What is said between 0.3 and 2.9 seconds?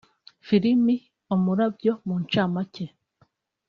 Film ‘Umurabyo’ mu ncamake